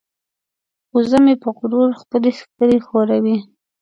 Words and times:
وزه 0.93 1.17
مې 1.25 1.35
په 1.43 1.49
غرور 1.57 1.89
خپلې 2.01 2.31
ښکرې 2.39 2.77
ښوروي. 2.85 3.37